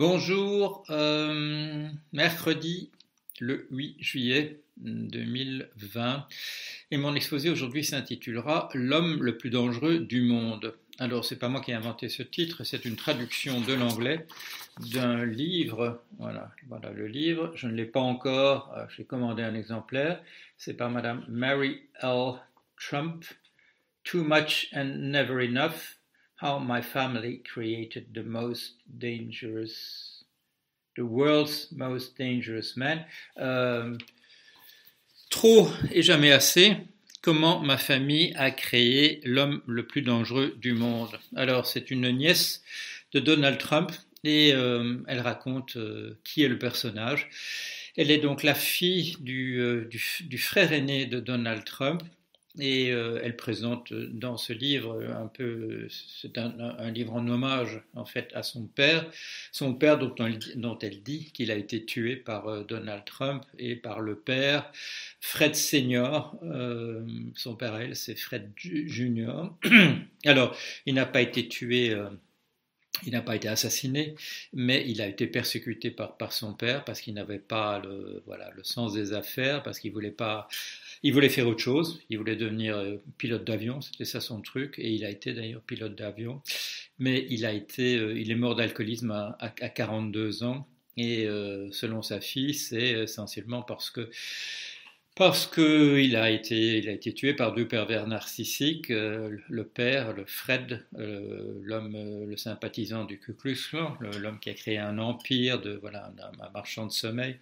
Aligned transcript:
Bonjour, 0.00 0.82
euh, 0.88 1.86
mercredi 2.14 2.90
le 3.38 3.66
8 3.70 3.96
juillet 3.98 4.62
2020 4.78 6.26
et 6.90 6.96
mon 6.96 7.14
exposé 7.14 7.50
aujourd'hui 7.50 7.84
s'intitulera 7.84 8.70
L'homme 8.72 9.22
le 9.22 9.36
plus 9.36 9.50
dangereux 9.50 9.98
du 9.98 10.22
monde. 10.22 10.74
Alors 10.98 11.26
c'est 11.26 11.38
pas 11.38 11.50
moi 11.50 11.60
qui 11.60 11.72
ai 11.72 11.74
inventé 11.74 12.08
ce 12.08 12.22
titre, 12.22 12.64
c'est 12.64 12.86
une 12.86 12.96
traduction 12.96 13.60
de 13.60 13.74
l'anglais 13.74 14.26
d'un 14.90 15.26
livre. 15.26 16.02
Voilà, 16.18 16.50
le 16.94 17.06
livre. 17.06 17.52
Je 17.54 17.66
ne 17.66 17.74
l'ai 17.74 17.84
pas 17.84 18.00
encore. 18.00 18.72
Euh, 18.78 18.86
j'ai 18.96 19.04
commandé 19.04 19.42
un 19.42 19.54
exemplaire. 19.54 20.22
C'est 20.56 20.78
par 20.78 20.88
Madame 20.88 21.26
Mary 21.28 21.82
L. 22.00 22.36
Trump. 22.78 23.26
Too 24.04 24.24
much 24.24 24.70
and 24.72 25.10
never 25.10 25.44
enough 25.44 25.99
how 26.40 26.58
my 26.58 26.80
family 26.80 27.42
created 27.44 28.14
the 28.14 28.22
most 28.22 28.76
dangerous, 28.98 30.24
the 30.96 31.04
world's 31.04 31.68
most 31.70 32.16
dangerous 32.18 32.76
man. 32.76 33.04
Euh, 33.38 33.96
trop 35.30 35.68
et 35.92 36.02
jamais 36.02 36.32
assez. 36.32 36.76
Comment 37.22 37.60
ma 37.60 37.76
famille 37.76 38.32
a 38.36 38.50
créé 38.50 39.20
l'homme 39.24 39.60
le 39.66 39.86
plus 39.86 40.00
dangereux 40.00 40.56
du 40.58 40.72
monde. 40.72 41.10
Alors, 41.36 41.66
c'est 41.66 41.90
une 41.90 42.10
nièce 42.10 42.62
de 43.12 43.20
Donald 43.20 43.58
Trump 43.58 43.92
et 44.24 44.52
euh, 44.54 44.96
elle 45.06 45.20
raconte 45.20 45.76
euh, 45.76 46.18
qui 46.24 46.42
est 46.42 46.48
le 46.48 46.58
personnage. 46.58 47.28
Elle 47.96 48.10
est 48.10 48.18
donc 48.18 48.42
la 48.42 48.54
fille 48.54 49.16
du, 49.20 49.86
du 50.20 50.38
frère 50.38 50.72
aîné 50.72 51.04
de 51.04 51.20
Donald 51.20 51.64
Trump, 51.64 52.02
et 52.58 52.90
euh, 52.90 53.20
elle 53.22 53.36
présente 53.36 53.92
dans 53.92 54.36
ce 54.36 54.52
livre 54.52 55.00
un 55.04 55.28
peu, 55.28 55.86
c'est 55.88 56.36
un, 56.36 56.90
livre 56.90 57.14
en 57.14 57.26
hommage 57.28 57.80
en 57.94 58.04
fait 58.04 58.30
à 58.34 58.42
son 58.42 58.66
père, 58.66 59.08
son 59.52 59.74
père 59.74 59.98
dont, 59.98 60.14
dont 60.56 60.78
elle 60.80 61.02
dit 61.02 61.30
qu'il 61.32 61.52
a 61.52 61.54
été 61.54 61.84
tué 61.84 62.16
par 62.16 62.48
euh, 62.48 62.64
Donald 62.64 63.04
Trump 63.04 63.44
et 63.58 63.76
par 63.76 64.00
le 64.00 64.16
père 64.16 64.72
Fred 65.20 65.54
Senior. 65.54 66.36
Euh, 66.42 67.06
son 67.36 67.54
père, 67.54 67.76
elle, 67.76 67.94
c'est 67.94 68.16
Fred 68.16 68.50
Junior. 68.56 69.56
Alors, 70.24 70.56
il 70.86 70.94
n'a 70.94 71.06
pas 71.06 71.20
été 71.20 71.46
tué. 71.48 71.96
il 73.06 73.12
n'a 73.12 73.22
pas 73.22 73.36
été 73.36 73.48
assassiné, 73.48 74.16
mais 74.52 74.84
il 74.88 75.00
a 75.00 75.06
été 75.06 75.26
persécuté 75.28 75.90
par, 75.90 76.16
par 76.16 76.32
son 76.32 76.52
père 76.54 76.84
parce 76.84 77.00
qu'il 77.00 77.14
n'avait 77.14 77.38
pas 77.38 77.78
le, 77.78 78.22
voilà, 78.26 78.50
le 78.56 78.64
sens 78.64 78.92
des 78.94 79.12
affaires, 79.12 79.62
parce 79.62 79.78
qu'il 79.78 79.92
voulait 79.92 80.10
pas 80.10 80.48
il 81.02 81.12
voulait 81.14 81.28
faire 81.28 81.48
autre 81.48 81.60
chose, 81.60 82.00
il 82.10 82.18
voulait 82.18 82.36
devenir 82.36 82.76
euh, 82.76 82.96
pilote 83.16 83.44
d'avion, 83.44 83.80
c'était 83.80 84.04
ça 84.04 84.20
son 84.20 84.40
truc, 84.42 84.78
et 84.78 84.90
il 84.90 85.04
a 85.04 85.10
été 85.10 85.32
d'ailleurs 85.32 85.62
pilote 85.62 85.94
d'avion. 85.94 86.42
Mais 86.98 87.26
il 87.30 87.46
a 87.46 87.52
été, 87.52 87.96
euh, 87.96 88.18
il 88.18 88.30
est 88.30 88.36
mort 88.36 88.54
d'alcoolisme 88.54 89.10
à, 89.10 89.48
42 89.50 90.44
ans, 90.44 90.68
et 90.96 91.26
euh, 91.26 91.70
selon 91.72 92.02
sa 92.02 92.20
fille, 92.20 92.54
c'est 92.54 92.90
essentiellement 92.90 93.62
parce 93.62 93.90
que 93.90 94.10
parce 95.16 95.46
qu'il 95.46 96.16
a 96.16 96.30
été, 96.30 96.88
a 96.88 96.92
été 96.92 97.12
tué 97.12 97.34
par 97.34 97.52
deux 97.52 97.68
pervers 97.68 98.06
narcissiques, 98.06 98.88
le 98.88 99.64
père, 99.64 100.14
le 100.14 100.24
Fred, 100.24 100.86
l'homme, 100.96 102.24
le 102.26 102.36
sympathisant 102.38 103.04
du 103.04 103.18
Ku 103.18 103.34
Klux 103.34 103.56
Klan, 103.68 103.98
l'homme 104.00 104.38
qui 104.38 104.48
a 104.48 104.54
créé 104.54 104.78
un 104.78 104.98
empire 104.98 105.60
de 105.60 105.72
voilà 105.74 106.10
un, 106.40 106.50
marchand 106.52 106.86
de 106.86 106.92
sommeil, 106.92 107.36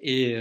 et 0.00 0.36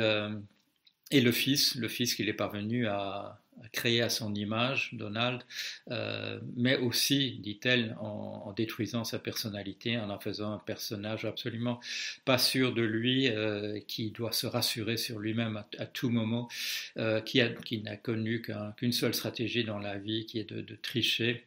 et 1.15 1.21
le 1.21 1.31
fils, 1.31 1.75
le 1.75 1.87
fils 1.87 2.13
qu'il 2.13 2.27
est 2.27 2.33
parvenu 2.33 2.87
à, 2.87 3.39
créer 3.71 4.01
à 4.01 4.09
son 4.09 4.35
image, 4.35 4.89
Donald, 4.93 5.41
euh, 5.89 6.39
mais 6.57 6.75
aussi, 6.75 7.39
dit-elle, 7.41 7.95
en, 8.01 8.53
détruisant 8.55 9.05
sa 9.05 9.17
personnalité, 9.17 9.97
en 9.97 10.09
en 10.09 10.19
faisant 10.19 10.53
un 10.53 10.59
personnage 10.59 11.23
absolument 11.23 11.79
pas 12.25 12.37
sûr 12.37 12.73
de 12.73 12.81
lui, 12.81 13.29
euh, 13.29 13.79
qui 13.87 14.11
doit 14.11 14.33
se 14.33 14.45
rassurer 14.45 14.97
sur 14.97 15.19
lui-même 15.19 15.63
à, 15.79 15.85
tout 15.85 16.09
moment, 16.09 16.49
euh, 16.97 17.21
qui, 17.21 17.41
n'a 17.81 17.95
connu 17.95 18.41
qu'une 18.75 18.91
seule 18.91 19.13
stratégie 19.13 19.63
dans 19.63 19.79
la 19.79 19.97
vie, 19.97 20.25
qui 20.25 20.39
est 20.39 20.51
de 20.51 20.75
tricher. 20.75 21.45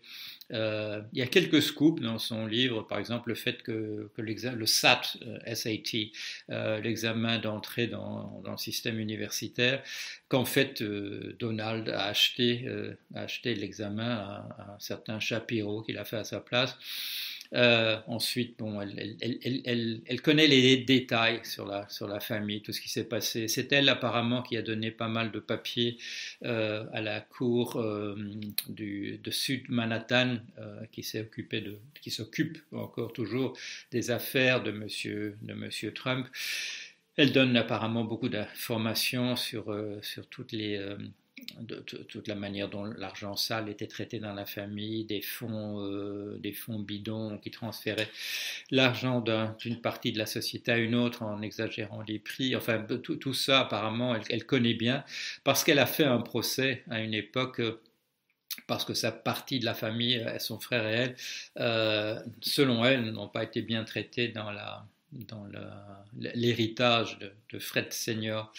Euh, 0.53 1.03
il 1.13 1.19
y 1.19 1.23
a 1.23 1.27
quelques 1.27 1.61
scoops 1.63 2.01
dans 2.01 2.19
son 2.19 2.47
livre, 2.47 2.83
par 2.83 2.99
exemple 2.99 3.29
le 3.29 3.35
fait 3.35 3.63
que, 3.63 4.11
le 4.17 4.67
SAT, 4.67 5.03
euh, 5.23 5.39
euh, 6.51 6.81
l'examen 6.81 7.39
d'entrée 7.39 7.87
dans, 7.87 8.43
le 8.45 8.57
système 8.57 8.99
universitaire, 8.99 9.83
qu'en 10.29 10.45
fait 10.45 10.83
Donald 10.83 11.89
a 11.91 12.07
acheté, 12.07 12.67
a 13.15 13.21
acheté 13.21 13.55
l'examen 13.55 14.17
à, 14.17 14.49
à, 14.59 14.75
un 14.75 14.79
certain 14.79 15.21
Shapiro 15.21 15.83
qu'il 15.83 15.99
a 15.99 16.05
fait 16.05 16.17
à 16.17 16.25
sa 16.25 16.41
place. 16.41 16.77
Euh, 17.55 17.99
ensuite, 18.07 18.59
bon, 18.59 18.81
elle, 18.81 19.17
elle, 19.21 19.39
elle, 19.65 20.03
elle, 20.07 20.21
connaît 20.21 20.47
les 20.47 20.77
détails 20.79 21.41
sur 21.45 21.67
la, 21.67 21.89
sur 21.89 22.07
la 22.07 22.21
famille, 22.21 22.61
tout 22.61 22.73
ce 22.73 22.81
qui 22.81 22.91
s'est 22.91 23.09
passé. 23.09 23.49
C'est 23.49 23.73
elle 23.73 23.89
apparemment 23.89 24.43
qui 24.43 24.57
a 24.57 24.63
donné 24.63 24.91
pas 24.91 25.09
mal 25.09 25.33
de 25.33 25.41
papiers 25.41 25.97
euh, 26.45 26.85
à 26.93 27.01
la 27.01 27.21
cour 27.21 27.77
euh, 27.77 28.17
du, 28.69 29.19
de 29.19 29.31
Sud 29.31 29.65
Manhattan, 29.69 30.39
qui 30.93 31.07
qui 32.01 32.11
s'occupe 32.11 32.59
encore 32.73 33.13
toujours 33.13 33.57
des 33.91 34.11
affaires 34.11 34.63
de 34.63 34.71
Monsieur, 34.71 35.37
de 35.43 35.55
Monsieur 35.55 35.93
Trump. 35.95 36.27
Elle 37.17 37.33
donne 37.33 37.57
apparemment 37.57 38.05
beaucoup 38.05 38.29
d'informations 38.29 39.37
sur, 39.37 39.75
sur 40.03 40.27
toutes 40.29 40.53
les 40.53 40.79
de, 41.61 41.77
toute 41.77 42.29
la 42.29 42.35
manière 42.35 42.69
dont 42.69 42.85
l'argent 42.85 43.37
sale 43.37 43.69
était 43.69 43.87
traité 43.87 44.19
dans 44.19 44.35
la 44.35 44.47
famille, 44.47 45.05
des 45.05 45.21
fonds, 45.21 45.81
euh, 45.81 46.39
des 46.39 46.53
fonds 46.53 46.79
bidons 46.79 47.39
qui 47.39 47.51
transféraient 47.51 48.11
l'argent 48.71 49.25
d'une 49.59 49.81
partie 49.81 50.13
de 50.13 50.19
la 50.19 50.27
société 50.27 50.73
à 50.73 50.79
une 50.79 50.95
autre 50.95 51.23
en 51.23 51.43
exagérant 51.43 52.03
les 52.03 52.19
prix. 52.19 52.57
Enfin, 52.57 52.85
tout, 53.03 53.35
ça, 53.35 53.61
apparemment, 53.61 54.15
elle, 54.29 54.45
connaît 54.45 54.75
bien 54.75 55.05
parce 55.45 55.65
qu'elle 55.65 55.79
a 55.79 55.87
fait 55.87 56.05
un 56.05 56.21
procès 56.21 56.85
à 56.91 57.01
une 57.01 57.15
époque 57.15 57.61
parce 58.67 58.85
que 58.85 58.95
sa 58.95 59.13
partie 59.13 59.61
de 59.61 59.65
la 59.65 59.75
famille, 59.75 60.25
son 60.39 60.59
frère 60.59 60.87
et 60.87 60.93
elle, 60.93 61.17
euh, 61.59 62.21
selon 62.41 62.85
elle, 62.85 63.11
n'ont 63.13 63.29
pas 63.29 63.45
été 63.45 63.63
bien 63.63 63.85
traités 63.85 64.29
dans 64.29 64.51
la, 64.51 64.85
dans 65.13 65.47
l'héritage 66.35 67.19
de, 67.19 67.59
Fred 67.59 67.93
Senior, 67.93 68.53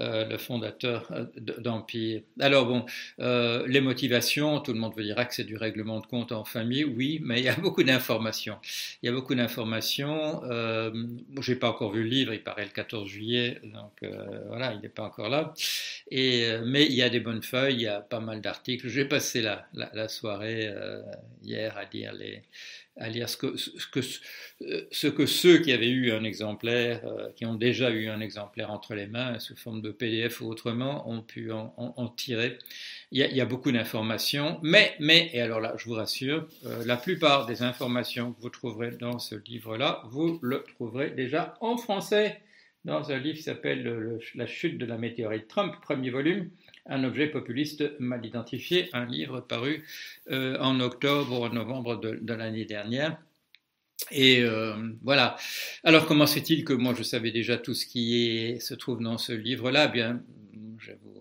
euh, 0.00 0.24
le 0.24 0.38
fondateur 0.38 1.10
euh, 1.10 1.26
d'Empire. 1.58 2.22
Alors 2.38 2.66
bon, 2.66 2.86
euh, 3.18 3.66
les 3.66 3.80
motivations, 3.80 4.60
tout 4.60 4.72
le 4.72 4.78
monde 4.78 4.92
vous 4.96 5.02
dira 5.02 5.24
que 5.24 5.34
c'est 5.34 5.44
du 5.44 5.56
règlement 5.56 5.98
de 5.98 6.06
compte 6.06 6.30
en 6.30 6.44
famille, 6.44 6.84
oui, 6.84 7.20
mais 7.24 7.40
il 7.40 7.44
y 7.44 7.48
a 7.48 7.56
beaucoup 7.56 7.82
d'informations. 7.82 8.58
Il 9.02 9.06
y 9.06 9.08
a 9.08 9.12
beaucoup 9.12 9.34
d'informations. 9.34 10.44
Euh, 10.44 10.92
J'ai 11.40 11.56
pas 11.56 11.70
encore 11.70 11.92
vu 11.92 12.04
le 12.04 12.08
livre, 12.08 12.32
il 12.32 12.42
paraît 12.42 12.64
le 12.64 12.70
14 12.70 13.08
juillet, 13.08 13.60
donc 13.64 14.04
voilà, 14.46 14.72
il 14.72 14.80
n'est 14.80 14.88
pas 14.88 15.02
encore 15.02 15.28
là. 15.28 15.52
Mais 16.12 16.86
il 16.86 16.94
y 16.94 17.02
a 17.02 17.10
des 17.10 17.20
bonnes 17.20 17.42
feuilles, 17.42 17.74
il 17.74 17.82
y 17.82 17.88
a 17.88 18.00
pas 18.00 18.20
mal 18.20 18.40
d'articles. 18.40 18.88
J'ai 18.88 19.04
passé 19.04 19.42
la, 19.42 19.66
la 19.74 20.08
soirée 20.08 20.72
hier 21.42 21.76
à 21.76 21.84
lire 21.84 22.12
les 22.12 22.42
à 23.00 23.08
lire 23.08 23.28
ce 23.28 23.36
que, 23.36 23.54
que, 23.90 24.00
ce 24.02 25.06
que 25.06 25.26
ceux 25.26 25.58
qui 25.58 25.72
avaient 25.72 25.88
eu 25.88 26.12
un 26.12 26.22
exemplaire, 26.22 27.00
euh, 27.06 27.30
qui 27.34 27.46
ont 27.46 27.54
déjà 27.54 27.90
eu 27.90 28.08
un 28.08 28.20
exemplaire 28.20 28.70
entre 28.70 28.94
les 28.94 29.06
mains, 29.06 29.38
sous 29.38 29.56
forme 29.56 29.80
de 29.80 29.90
PDF 29.90 30.42
ou 30.42 30.46
autrement, 30.48 31.08
ont 31.10 31.22
pu 31.22 31.50
en, 31.50 31.74
en, 31.76 32.08
tirer. 32.08 32.58
Il 33.10 33.18
y, 33.18 33.22
a, 33.22 33.28
il 33.28 33.36
y, 33.36 33.40
a, 33.40 33.46
beaucoup 33.46 33.72
d'informations, 33.72 34.60
mais, 34.62 34.94
mais, 35.00 35.30
et 35.32 35.40
alors 35.40 35.60
là, 35.60 35.74
je 35.78 35.86
vous 35.86 35.94
rassure, 35.94 36.46
euh, 36.66 36.84
la 36.84 36.98
plupart 36.98 37.46
des 37.46 37.62
informations 37.62 38.32
que 38.32 38.40
vous 38.40 38.50
trouverez 38.50 38.90
dans 38.92 39.18
ce 39.18 39.34
livre-là, 39.34 40.02
vous 40.10 40.38
le 40.42 40.62
trouverez 40.74 41.10
déjà 41.10 41.54
en 41.60 41.78
français 41.78 42.40
dans 42.84 43.10
un 43.10 43.18
livre 43.18 43.36
qui 43.36 43.42
s'appelle 43.42 44.18
La 44.34 44.46
chute 44.46 44.78
de 44.78 44.86
la 44.86 44.98
météorite 44.98 45.48
Trump, 45.48 45.74
premier 45.82 46.10
volume, 46.10 46.50
un 46.86 47.04
objet 47.04 47.28
populiste 47.28 47.84
mal 47.98 48.24
identifié, 48.24 48.88
un 48.92 49.06
livre 49.06 49.40
paru 49.40 49.84
euh, 50.30 50.58
en 50.60 50.80
octobre 50.80 51.40
ou 51.40 51.48
novembre 51.54 51.96
de, 51.96 52.18
de 52.20 52.34
l'année 52.34 52.64
dernière. 52.64 53.18
Et 54.10 54.42
euh, 54.42 54.74
voilà. 55.02 55.36
Alors 55.84 56.06
comment 56.06 56.26
se 56.26 56.34
fait-il 56.34 56.64
que 56.64 56.72
moi 56.72 56.94
je 56.96 57.02
savais 57.02 57.30
déjà 57.30 57.58
tout 57.58 57.74
ce 57.74 57.86
qui 57.86 58.16
est, 58.16 58.60
se 58.60 58.74
trouve 58.74 59.00
dans 59.00 59.18
ce 59.18 59.32
livre-là? 59.32 59.86
Eh 59.88 59.92
Bien, 59.92 60.22
vous 61.02 61.20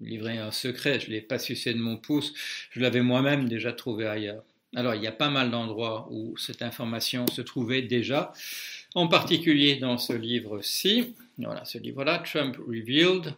livrer 0.00 0.38
un 0.38 0.50
secret. 0.50 0.98
Je 1.00 1.06
ne 1.08 1.12
l'ai 1.12 1.20
pas 1.20 1.38
sucé 1.38 1.74
de 1.74 1.78
mon 1.78 1.96
pouce. 1.96 2.32
Je 2.70 2.80
l'avais 2.80 3.02
moi-même 3.02 3.48
déjà 3.48 3.72
trouvé 3.72 4.06
ailleurs. 4.06 4.42
Alors 4.74 4.94
il 4.94 5.02
y 5.02 5.06
a 5.06 5.12
pas 5.12 5.30
mal 5.30 5.50
d'endroits 5.50 6.08
où 6.10 6.36
cette 6.36 6.62
information 6.62 7.26
se 7.26 7.42
trouvait 7.42 7.82
déjà, 7.82 8.32
en 8.94 9.08
particulier 9.08 9.76
dans 9.76 9.98
ce 9.98 10.12
livre-ci. 10.12 11.14
Voilà, 11.38 11.64
ce 11.64 11.78
livre-là, 11.78 12.22
Trump 12.24 12.56
Revealed, 12.56 13.34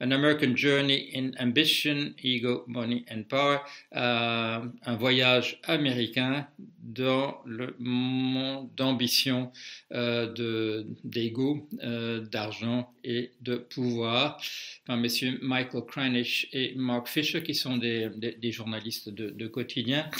An 0.00 0.10
American 0.10 0.56
Journey 0.56 1.10
in 1.14 1.32
Ambition, 1.38 2.14
Ego, 2.22 2.64
Money 2.66 3.04
and 3.10 3.28
Power, 3.28 3.58
euh, 3.94 4.60
un 4.84 4.96
voyage 4.96 5.60
américain 5.64 6.48
dans 6.82 7.40
le 7.46 7.76
monde 7.78 8.68
d'ambition, 8.76 9.52
euh, 9.92 10.84
d'ego, 11.04 11.68
euh, 11.82 12.20
d'argent 12.20 12.92
et 13.04 13.30
de 13.40 13.56
pouvoir, 13.56 14.40
par 14.84 14.96
messieurs 14.96 15.38
Michael 15.42 15.82
Kranish 15.86 16.48
et 16.52 16.74
Mark 16.74 17.08
Fisher, 17.08 17.42
qui 17.42 17.54
sont 17.54 17.76
des, 17.76 18.10
des, 18.16 18.32
des 18.32 18.52
journalistes 18.52 19.08
de, 19.08 19.30
de, 19.30 19.46
quotidien. 19.46 20.10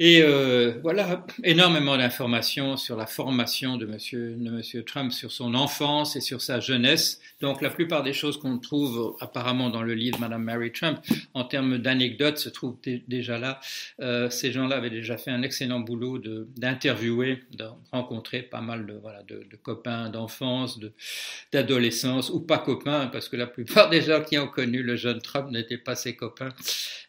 Et 0.00 0.22
euh, 0.22 0.74
voilà, 0.82 1.26
énormément 1.42 1.96
d'informations 1.96 2.76
sur 2.76 2.96
la 2.96 3.06
formation 3.06 3.76
de 3.76 3.84
monsieur, 3.84 4.84
Trump, 4.86 5.10
sur 5.10 5.32
son 5.32 5.54
enfance 5.54 6.14
et 6.14 6.20
sur 6.20 6.40
sa 6.40 6.60
jeunesse. 6.60 7.20
Donc 7.40 7.60
la 7.62 7.70
plupart 7.70 8.04
des 8.04 8.12
choses 8.12 8.38
qu'on 8.38 8.58
trouve 8.58 9.16
apparemment 9.18 9.70
dans 9.70 9.82
le 9.82 9.94
livre 9.94 10.20
Madame 10.20 10.44
Mary 10.44 10.70
Trump, 10.70 11.00
en 11.34 11.42
termes 11.42 11.78
d'anecdotes, 11.78 12.38
se 12.38 12.48
trouvent 12.48 12.76
déjà 13.08 13.38
là. 13.38 13.58
Euh, 14.00 14.30
ces 14.30 14.52
gens-là 14.52 14.76
avaient 14.76 14.88
déjà 14.88 15.18
fait 15.18 15.32
un 15.32 15.42
excellent 15.42 15.80
boulot 15.80 16.18
d'interviewer, 16.56 17.42
de, 17.56 17.64
rencontrer 17.90 18.42
pas 18.42 18.60
mal 18.60 18.86
de, 18.86 18.92
voilà, 19.02 19.24
de, 19.24 19.44
copains 19.64 20.10
d'enfance, 20.10 20.78
d'adolescence, 21.50 22.30
ou 22.30 22.38
pas 22.38 22.58
copains, 22.58 23.08
parce 23.08 23.28
que 23.28 23.36
la 23.36 23.48
plupart 23.48 23.90
des 23.90 24.02
gens 24.02 24.22
qui 24.22 24.38
ont 24.38 24.46
connu 24.46 24.84
le 24.84 24.94
jeune 24.94 25.20
Trump 25.20 25.50
n'étaient 25.50 25.76
pas 25.76 25.96
ses 25.96 26.14
copains. 26.14 26.50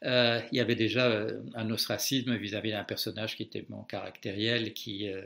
Euh, 0.06 0.39
il 0.51 0.57
y 0.57 0.62
avait 0.62 0.75
déjà 0.75 1.27
un 1.53 1.69
ostracisme 1.69 2.36
vis-à-vis 2.36 2.79
d'un 2.80 2.84
personnage 2.86 3.36
qui 3.36 3.44
était 3.44 3.66
caractériel, 3.88 4.74
qui, 4.74 5.08
euh, 5.08 5.22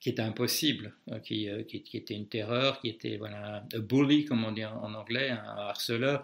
qui 0.00 0.10
était 0.10 0.22
impossible, 0.22 0.92
qui, 1.22 1.48
qui, 1.66 1.96
était 1.96 2.14
une 2.14 2.28
terreur, 2.28 2.80
qui 2.80 2.88
était 2.88 3.16
voilà, 3.16 3.64
un 3.72 3.78
bully, 3.78 4.24
comme 4.24 4.44
on 4.44 4.52
dit 4.52 4.64
en 4.64 4.94
anglais, 4.94 5.30
un 5.30 5.56
harceleur. 5.68 6.22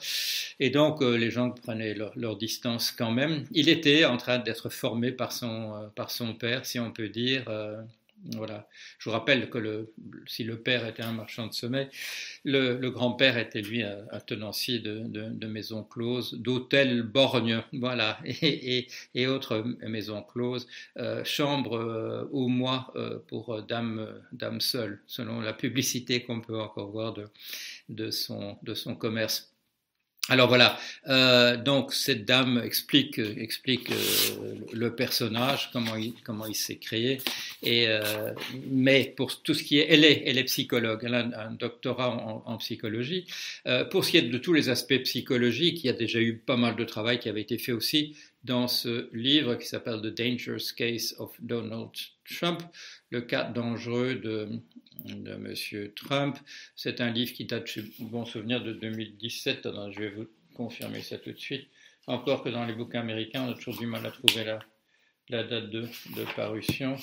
Et 0.61 0.71
donc, 0.71 1.03
les 1.03 1.31
gens 1.31 1.51
prenaient 1.51 1.95
leur, 1.95 2.13
leur, 2.17 2.37
distance 2.37 2.91
quand 2.91 3.11
même. 3.11 3.45
Il 3.53 3.69
était 3.69 4.05
en 4.05 4.17
train 4.17 4.39
d'être 4.39 4.69
formé 4.69 5.13
par 5.13 5.33
son, 5.33 5.91
par 5.95 6.11
son 6.11 6.35
père, 6.35 6.65
si 6.67 6.79
on 6.79 6.93
peut 6.93 7.09
dire. 7.09 7.45
Voilà. 8.37 8.69
Je 8.99 9.09
vous 9.09 9.13
rappelle 9.13 9.51
que 9.51 9.89
si 10.27 10.45
le 10.45 10.61
père 10.61 10.87
était 10.87 11.03
un 11.03 11.13
marchand 11.13 11.49
de 11.49 11.53
sommeil, 11.53 11.89
le, 12.45 12.89
grand-père 12.91 13.37
était 13.37 13.63
lui 13.63 13.83
un, 13.83 14.21
tenancier 14.27 14.79
de, 14.79 15.47
maisons 15.47 15.83
closes, 15.83 16.35
d'hôtels 16.35 17.03
borgnes, 17.03 17.63
voilà, 17.73 18.19
et, 18.25 18.87
autres 19.27 19.65
maisons 19.87 20.23
closes, 20.23 20.67
euh, 20.99 21.25
chambres 21.25 21.77
euh, 21.77 22.29
au 22.33 22.49
mois 22.49 22.93
euh, 22.97 23.19
pour 23.29 23.63
dames 23.63 24.07
dame 24.33 24.61
seules, 24.61 25.03
selon 25.07 25.41
la 25.41 25.53
publicité 25.53 26.23
qu'on 26.23 26.41
peut 26.41 26.59
encore 26.61 26.91
voir 26.91 27.15
de, 27.89 28.11
son, 28.11 28.57
de 28.63 28.75
son 28.75 28.95
commerce. 28.95 29.52
Alors 30.29 30.47
voilà, 30.47 30.79
euh, 31.09 31.57
donc 31.57 31.93
cette 31.93 32.25
dame 32.25 32.63
explique, 32.65 33.19
euh, 33.19 33.35
le 34.73 34.95
personnage, 34.95 35.71
comment 35.73 35.97
il, 36.47 36.55
s'est 36.55 36.77
créé. 36.77 37.19
Euh, 37.67 38.33
mais 38.71 39.13
pour 39.17 39.43
tout 39.43 39.53
ce 39.53 39.65
qui 39.65 39.81
est, 39.81 39.87
elle 39.91 40.05
est, 40.05 40.45
psychologue, 40.45 41.01
elle 41.03 41.17
a 41.17 41.49
un, 41.49 41.51
doctorat 41.51 42.11
en, 42.11 42.45
en 42.47 42.57
psychologie. 42.59 43.27
Pour 43.91 44.05
ce 44.05 44.13
qui 44.13 44.17
est 44.19 44.23
de 44.23 44.39
tous 44.39 44.53
les 44.53 44.69
aspects 44.69 45.03
psychologiques, 45.03 45.83
il 45.83 45.89
y 45.89 45.91
a 45.91 45.93
déjà 45.93 46.21
eu 46.21 46.37
pas 46.37 46.57
mal 46.57 46.77
de 46.77 46.85
travail 46.85 47.19
qui 47.19 47.29
avait 47.29 47.43
été 47.43 47.59
fait 47.59 47.73
aussi 47.73 48.15
dans 48.45 48.69
ce 48.69 49.09
livre 49.13 49.57
qui 49.57 49.67
s'appelle 49.67 50.01
The 50.03 50.17
Dangerous 50.17 50.73
Case 50.77 51.17
of 51.19 51.33
Donald 51.41 51.91
Trump, 52.25 52.63
le 53.11 53.23
cas 53.23 53.45
dangereux 53.45 54.15
de, 54.15 54.49
de 55.05 55.33
M. 55.33 55.93
Trump. 55.95 56.39
C'est 56.77 57.01
un 57.01 57.11
livre 57.11 57.33
qui 57.33 57.45
date, 57.45 57.69
bon 58.01 58.25
souvenir, 58.25 58.63
de 58.63 58.73
2017. 58.73 59.69
je 59.93 59.99
vais 59.99 60.11
vous 60.11 60.27
confirmer 60.55 61.03
ça 61.03 61.19
tout 61.19 61.33
de 61.33 61.39
suite. 61.39 61.69
Encore 62.07 62.43
que 62.43 62.49
dans 62.49 62.65
les 62.67 62.75
bouquins 62.75 63.01
américains, 63.01 63.45
on 63.47 63.51
a 63.51 63.55
toujours 63.55 63.79
du 63.79 63.87
mal 63.87 64.05
à 64.07 64.11
trouver 64.11 64.45
la, 64.45 65.45
date 65.45 65.71
de, 65.71 65.89
parution. 66.35 66.97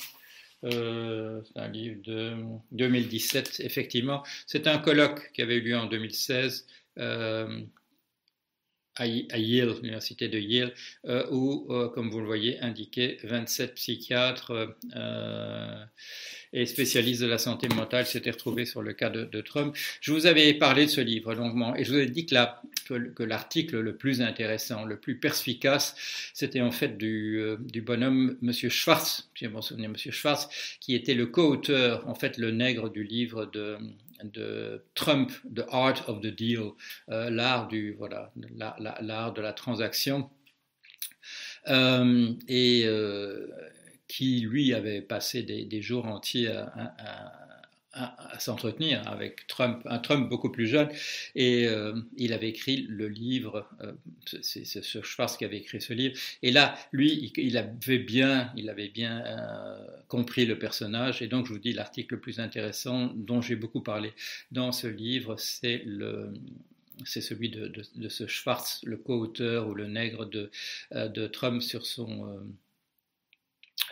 Euh, 0.65 1.41
c'est 1.45 1.59
un 1.59 1.69
livre 1.69 2.01
de 2.03 2.35
2017, 2.73 3.61
effectivement. 3.61 4.23
C'est 4.45 4.67
un 4.67 4.77
colloque 4.77 5.31
qui 5.33 5.41
avait 5.41 5.55
eu 5.55 5.61
lieu 5.61 5.77
en 5.77 5.85
2016 5.85 6.67
euh, 6.97 7.61
à, 8.99 9.07
Yale, 9.07 9.73
l'université 9.81 10.27
de 10.27 10.37
Yale, 10.37 10.73
euh, 11.05 11.25
où, 11.31 11.67
comme 11.93 12.09
vous 12.09 12.19
le 12.19 12.25
voyez, 12.25 12.59
indiqué 12.59 13.17
27 13.23 13.75
psychiatres 13.75 14.75
et 16.51 16.65
spécialiste 16.65 17.21
de 17.21 17.27
la 17.27 17.37
santé 17.37 17.67
mentale, 17.69 18.05
s'était 18.05 18.31
retrouvé 18.31 18.65
sur 18.65 18.81
le 18.81 18.93
cas 18.93 19.09
de, 19.09 19.41
Trump. 19.41 19.75
Je 20.01 20.11
vous 20.11 20.25
avais 20.25 20.53
parlé 20.53 20.85
de 20.85 20.91
ce 20.91 21.01
livre 21.01 21.33
longuement 21.33 21.75
et 21.75 21.83
je 21.83 21.91
vous 21.91 21.99
ai 21.99 22.07
dit 22.07 22.25
que, 22.25 22.97
que, 23.09 23.23
l'article 23.23 23.79
le 23.79 23.95
plus 23.95 24.21
intéressant, 24.21 24.83
le 24.85 24.97
plus 24.97 25.17
perspicace, 25.17 25.95
c'était 26.33 26.61
en 26.61 26.71
fait 26.71 26.97
du, 26.97 27.39
euh, 27.39 27.57
du 27.59 27.81
bonhomme 27.81 28.37
Monsieur 28.41 28.69
Schwartz, 28.69 29.29
si 29.35 29.45
je 29.45 29.49
m'en 29.49 29.61
souviens, 29.61 29.89
Monsieur 29.89 30.11
Schwartz, 30.11 30.49
qui 30.79 30.95
était 30.95 31.13
le 31.13 31.27
co-auteur, 31.27 32.07
en 32.07 32.15
fait 32.15 32.37
le 32.37 32.51
nègre 32.51 32.89
du 32.89 33.03
livre 33.03 33.45
de, 33.45 33.77
de 34.23 34.83
Trump, 34.95 35.31
The 35.55 35.63
Art 35.69 36.07
of 36.07 36.21
the 36.21 36.27
Deal, 36.27 36.71
euh, 37.09 37.29
l'art 37.29 37.67
de 37.67 39.41
la 39.41 39.53
transaction. 39.53 40.29
Euh, 41.67 42.33
et 42.47 42.85
qui 44.07 44.39
lui 44.41 44.73
avait 44.73 45.01
passé 45.01 45.43
des, 45.43 45.81
jours 45.81 46.05
entiers 46.07 46.47
à, 46.47 47.38
s'entretenir 48.37 49.07
avec 49.07 49.47
Trump, 49.47 49.81
un 49.85 49.97
Trump 49.97 50.29
beaucoup 50.29 50.51
plus 50.51 50.67
jeune, 50.67 50.89
et 51.35 51.67
euh, 51.67 51.99
il 52.17 52.33
avait 52.33 52.49
écrit 52.49 52.85
le 52.87 53.07
livre, 53.07 53.67
euh, 53.81 53.93
c'est 54.41 54.65
ce 54.65 55.01
Schwartz 55.01 55.37
qui 55.37 55.45
avait 55.45 55.57
écrit 55.57 55.81
ce 55.81 55.93
livre, 55.93 56.17
et 56.43 56.51
là, 56.51 56.77
lui, 56.91 57.31
il, 57.35 57.57
avait 57.57 57.97
bien, 57.97 58.51
il 58.55 58.69
avait 58.69 58.89
bien 58.89 59.23
euh, 59.25 59.77
compris 60.07 60.45
le 60.45 60.59
personnage, 60.59 61.21
et 61.21 61.27
donc 61.27 61.47
je 61.47 61.53
vous 61.53 61.59
dis 61.59 61.73
l'article 61.73 62.15
le 62.15 62.19
plus 62.19 62.39
intéressant 62.39 63.11
dont 63.15 63.41
j'ai 63.41 63.55
beaucoup 63.55 63.81
parlé 63.81 64.13
dans 64.51 64.71
ce 64.71 64.87
livre, 64.87 65.35
c'est 65.37 65.81
le 65.85 66.33
c'est 67.05 67.21
celui 67.21 67.49
de, 67.49 67.71
ce 68.09 68.27
Schwartz, 68.27 68.81
le 68.83 68.97
co-auteur 68.97 69.69
ou 69.69 69.73
le 69.73 69.87
nègre 69.87 70.25
de, 70.25 70.51
de 70.91 71.27
Trump 71.27 71.61
sur 71.61 71.85
son, 71.85 72.43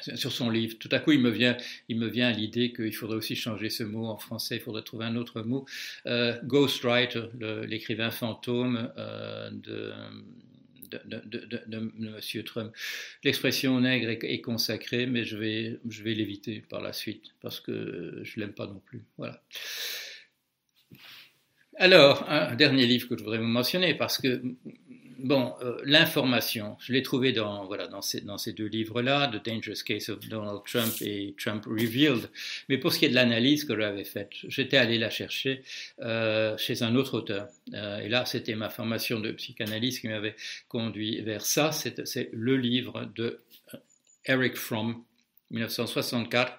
sur 0.02 0.32
son 0.32 0.50
livre. 0.50 0.78
Tout 0.80 0.90
à 0.92 1.00
coup, 1.00 1.12
il 1.12 1.20
me 1.20 1.30
vient, 1.30 1.58
il 1.90 1.98
me 1.98 2.08
vient 2.08 2.32
l'idée 2.32 2.72
qu'il 2.74 2.94
faudrait 2.94 3.18
aussi 3.18 3.36
changer 3.36 3.70
ce 3.70 3.84
mot 3.84 4.06
en 4.08 4.18
français, 4.18 4.56
il 4.56 4.62
faudrait 4.62 4.84
trouver 4.84 5.06
un 5.06 5.16
autre 5.16 5.42
mot. 5.42 5.66
Euh, 6.06 6.38
Ghostwriter, 6.44 7.26
l'écrivain 7.68 8.12
fantôme 8.12 8.92
euh, 8.98 9.50
de, 9.52 9.94
M. 11.72 12.44
Trump. 12.44 12.74
L'expression 13.24 13.80
nègre 13.82 14.10
est, 14.10 14.42
consacrée, 14.42 15.06
mais 15.06 15.26
je 15.26 15.38
vais, 15.38 15.80
je 15.90 16.04
vais 16.04 16.14
l'éviter 16.14 16.64
par 16.70 16.82
la 16.82 16.94
suite 16.94 17.34
parce 17.42 17.60
que 17.60 18.22
je 18.24 18.40
l'aime 18.40 18.54
pas 18.54 18.68
non 18.68 18.82
plus. 18.86 19.04
Voilà. 19.18 19.42
Alors, 21.80 22.28
un 22.30 22.56
dernier 22.56 22.88
livre 22.88 23.08
que 23.08 23.18
je 23.18 23.24
voudrais 23.24 23.38
vous 23.38 23.44
mentionner 23.44 23.94
parce 23.94 24.20
que 24.20 24.42
bon, 25.20 25.54
euh, 25.62 25.80
l'information, 25.84 26.78
je 26.80 26.94
l'ai 26.94 27.02
trouvé 27.02 27.32
dans, 27.32 27.66
voilà, 27.66 27.88
dans 27.88 28.02
ces 28.02 28.54
deux 28.54 28.66
livres-là, 28.66 29.28
The 29.28 29.46
Dangerous 29.46 29.84
Case 29.86 30.10
of 30.10 30.20
Donald 30.28 30.62
Trump 30.66 30.94
et 31.02 31.36
Trump 31.38 31.66
Revealed. 31.66 32.30
Mais 32.70 32.78
pour 32.78 32.94
ce 32.94 33.00
qui 33.00 33.06
est 33.06 33.10
de 33.10 33.16
l'analyse 33.16 33.66
que 33.66 33.80
j'avais 33.80 34.04
faite, 34.04 34.32
j'étais 34.48 34.78
allé 34.78 34.98
la 34.98 35.10
chercher 35.10 35.64
euh, 36.02 36.58
chez 36.58 36.84
un 36.84 36.96
autre 36.96 37.18
auteur. 37.18 37.48
Euh, 37.74 38.00
et 38.00 38.10
là, 38.10 38.26
c'était 38.26 38.56
ma 38.56 38.70
formation 38.70 39.20
de 39.20 39.32
psychanalyse 39.32 40.00
qui 40.00 40.08
m'avait 40.08 40.36
conduit 40.68 41.22
vers 41.22 41.46
ça. 41.46 41.72
C'est 41.72 42.30
le 42.34 42.58
livre 42.58 43.10
de 43.16 43.40
Eric 44.26 44.56
Fromm, 44.56 45.04
1964. 45.52 46.54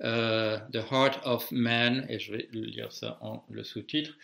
The 0.00 0.76
Heart 0.92 1.20
of 1.24 1.50
Man, 1.50 2.06
et 2.08 2.20
je 2.20 2.30
vais 2.30 2.48
lire 2.52 2.92
ça 2.92 3.18
en 3.20 3.44
le 3.50 3.64
sous-titre, 3.64 4.14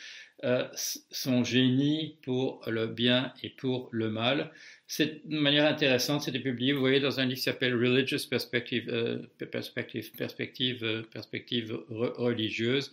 euh, 0.44 0.68
son 1.10 1.42
génie 1.42 2.18
pour 2.22 2.60
le 2.66 2.86
bien 2.86 3.32
et 3.42 3.48
pour 3.48 3.88
le 3.92 4.10
mal. 4.10 4.52
C'est 4.86 5.22
une 5.26 5.40
manière 5.40 5.64
intéressante, 5.64 6.20
c'était 6.20 6.38
publié, 6.38 6.74
vous 6.74 6.80
voyez, 6.80 7.00
dans 7.00 7.18
un 7.18 7.24
livre 7.24 7.38
qui 7.38 7.44
s'appelle 7.44 7.74
Religious 7.74 8.28
Perspective, 8.28 8.84
euh, 8.90 9.22
perspective, 9.50 10.12
perspective, 10.12 10.84
euh, 10.84 11.02
perspective 11.02 11.74
religieuse, 11.88 12.92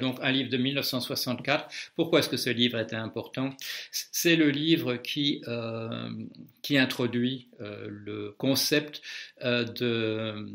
donc 0.00 0.18
un 0.22 0.30
livre 0.30 0.48
de 0.48 0.56
1964. 0.56 1.68
Pourquoi 1.96 2.20
est-ce 2.20 2.28
que 2.28 2.36
ce 2.36 2.50
livre 2.50 2.78
était 2.78 2.94
important? 2.94 3.50
C'est 3.90 4.36
le 4.36 4.50
livre 4.50 4.96
qui, 4.96 5.42
qui 6.62 6.78
introduit 6.78 7.48
le 7.58 8.30
concept 8.38 9.02
de 9.42 10.46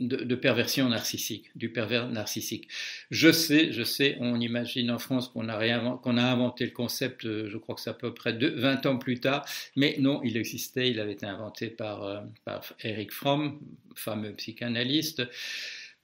de, 0.00 0.34
perversion 0.34 0.88
narcissique, 0.88 1.50
du 1.54 1.70
pervers 1.70 2.08
narcissique. 2.08 2.68
Je 3.10 3.30
sais, 3.32 3.72
je 3.72 3.82
sais, 3.82 4.16
on 4.20 4.40
imagine 4.40 4.90
en 4.90 4.98
France 4.98 5.28
qu'on 5.28 5.48
a, 5.48 5.96
qu'on 5.96 6.16
a 6.16 6.22
inventé 6.22 6.64
le 6.64 6.72
concept, 6.72 7.24
euh, 7.24 7.48
je 7.48 7.58
crois 7.58 7.74
que 7.74 7.80
c'est 7.80 7.90
à 7.90 7.94
peu 7.94 8.14
près 8.14 8.32
20 8.32 8.86
ans 8.86 8.98
plus 8.98 9.20
tard, 9.20 9.44
mais 9.76 9.96
non, 9.98 10.20
il 10.24 10.36
existait, 10.36 10.90
il 10.90 11.00
avait 11.00 11.12
été 11.12 11.26
inventé 11.26 11.68
par, 11.68 12.04
euh, 12.04 12.20
par 12.44 12.62
Eric 12.82 13.12
Fromm, 13.12 13.58
fameux 13.94 14.32
psychanalyste. 14.34 15.22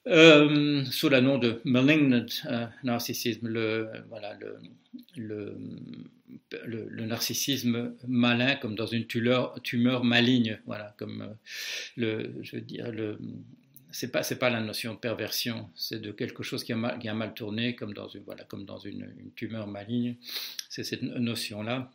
Euh, 0.06 0.84
sous 0.90 1.08
le 1.08 1.20
nom 1.20 1.38
de 1.38 1.62
malignant 1.64 2.26
narcissisme, 2.82 3.48
le, 3.48 3.88
voilà, 4.10 4.36
le, 5.16 5.56
le, 6.66 7.06
narcissisme 7.06 7.94
malin 8.06 8.56
comme 8.56 8.74
dans 8.74 8.86
une 8.86 9.06
tumeur, 9.06 9.60
tumeur 9.62 10.04
maligne, 10.04 10.58
voilà, 10.66 10.94
comme 10.98 11.34
le, 11.96 12.34
je 12.42 12.56
veux 12.56 12.62
dire, 12.62 12.92
le, 12.92 13.18
c'est 13.94 14.10
pas 14.10 14.24
c'est 14.24 14.38
pas 14.38 14.50
la 14.50 14.60
notion 14.60 14.94
de 14.94 14.98
perversion, 14.98 15.70
c'est 15.76 16.00
de 16.00 16.10
quelque 16.10 16.42
chose 16.42 16.64
qui 16.64 16.72
a 16.72 16.76
mal, 16.76 16.98
qui 16.98 17.08
a 17.08 17.14
mal 17.14 17.32
tourné, 17.32 17.76
comme 17.76 17.94
dans 17.94 18.08
une 18.08 18.24
voilà 18.24 18.44
comme 18.44 18.64
dans 18.64 18.78
une, 18.78 19.06
tumeur 19.36 19.68
maligne. 19.68 20.16
C'est 20.68 20.82
cette 20.84 21.02
notion 21.02 21.62
là. 21.62 21.90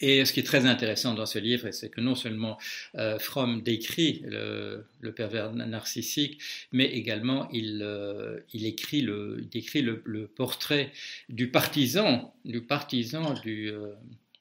Et 0.00 0.24
ce 0.24 0.32
qui 0.32 0.40
est 0.40 0.44
très 0.44 0.66
intéressant 0.66 1.14
dans 1.14 1.24
ce 1.24 1.38
livre, 1.38 1.70
c'est 1.70 1.88
que 1.88 2.00
non 2.00 2.14
seulement 2.14 2.58
euh, 2.96 3.18
Fromm 3.18 3.62
décrit 3.62 4.22
le, 4.24 4.84
pervers 5.16 5.52
narcissique, 5.52 6.42
mais 6.72 6.86
également 6.86 7.48
il, 7.52 7.80
euh, 7.82 8.40
il 8.52 8.66
écrit 8.66 9.02
le, 9.02 9.46
décrit 9.50 9.82
le, 9.82 10.26
portrait 10.26 10.92
du 11.28 11.50
partisan, 11.50 12.34
du 12.44 12.60
partisan 12.60 13.34
du, 13.34 13.70
euh, 13.70 13.94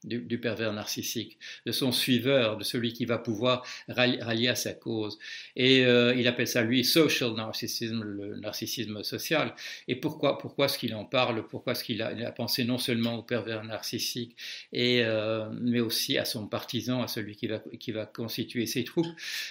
du, 0.03 0.37
pervers 0.37 0.73
narcissique, 0.73 1.37
de 1.65 1.71
son 1.71 1.91
suiveur, 1.91 2.57
de 2.57 2.63
celui 2.63 2.93
qui 2.93 3.05
va 3.05 3.17
pouvoir 3.17 3.65
rallier 3.87 4.47
à 4.47 4.55
sa 4.55 4.73
cause. 4.73 5.19
Et 5.55 5.85
euh, 5.85 6.13
il 6.15 6.27
appelle 6.27 6.47
ça, 6.47 6.63
lui, 6.63 6.83
social 6.83 7.33
narcissisme, 7.33 8.03
le 8.03 8.35
narcissisme 8.37 9.03
social. 9.03 9.53
Et 9.87 9.95
pourquoi, 9.95 10.37
pourquoi 10.37 10.65
est-ce 10.65 10.77
qu'il 10.77 10.93
en 10.95 11.05
parle? 11.05 11.45
Pourquoi 11.47 11.73
est-ce 11.73 11.83
qu'il 11.83 12.01
a, 12.01 12.31
pensé 12.31 12.63
non 12.63 12.77
seulement 12.77 13.15
au 13.15 13.23
pervers 13.23 13.63
narcissique, 13.63 14.35
et, 14.71 15.01
euh, 15.03 15.49
mais 15.61 15.79
aussi 15.79 16.17
à 16.17 16.25
son 16.25 16.47
partisan, 16.47 17.01
à 17.01 17.07
celui 17.07 17.35
qui 17.35 17.47
va, 17.47 17.61
qui 17.79 17.91
va 17.91 18.05
constituer 18.05 18.65
ses 18.65 18.83
troupes? 18.83 19.07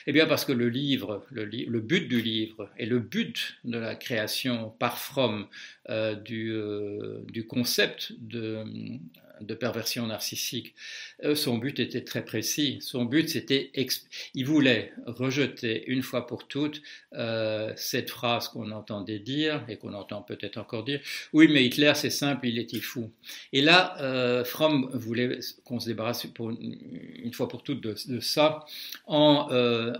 Eh 0.06 0.12
bien, 0.12 0.26
parce 0.26 0.44
que 0.44 0.52
le 0.52 0.68
livre, 0.68 1.24
le, 1.30 1.44
le 1.44 1.80
but 1.80 2.08
du 2.08 2.20
livre 2.20 2.70
et 2.78 2.86
le 2.86 2.98
but 2.98 3.56
de 3.64 3.78
la 3.78 3.94
création 3.94 4.70
par 4.78 4.98
Fromm 4.98 5.46
euh, 5.88 6.14
du, 6.14 6.54
du 7.30 7.46
concept 7.46 8.12
de 8.18 8.64
de 9.46 9.54
perversion 9.54 10.06
narcissique. 10.06 10.74
Euh, 11.24 11.34
son 11.34 11.58
but 11.58 11.78
était 11.80 12.04
très 12.04 12.24
précis. 12.24 12.78
Son 12.80 13.04
but, 13.04 13.28
c'était, 13.28 13.70
il 14.34 14.46
voulait 14.46 14.92
rejeter 15.06 15.84
une 15.86 16.02
fois 16.02 16.26
pour 16.26 16.46
toutes 16.48 16.82
euh, 17.14 17.72
cette 17.76 18.10
phrase 18.10 18.48
qu'on 18.48 18.70
entendait 18.70 19.18
dire 19.18 19.64
et 19.68 19.76
qu'on 19.76 19.94
entend 19.94 20.22
peut-être 20.22 20.58
encore 20.58 20.84
dire. 20.84 21.00
Oui, 21.32 21.48
mais 21.48 21.64
Hitler, 21.64 21.92
c'est 21.94 22.10
simple, 22.10 22.46
il 22.46 22.58
était 22.58 22.80
fou. 22.80 23.10
Et 23.52 23.60
là, 23.60 23.96
euh, 24.00 24.44
Fromm 24.44 24.90
voulait 24.92 25.38
qu'on 25.64 25.80
se 25.80 25.86
débarrasse 25.86 26.24
une, 26.24 27.32
fois 27.32 27.48
pour 27.48 27.62
toutes 27.62 27.80
de, 27.80 28.20
ça 28.20 28.64
en, 29.06 29.48